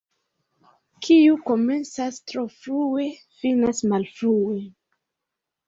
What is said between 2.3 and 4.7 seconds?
tro frue, finas malfrue.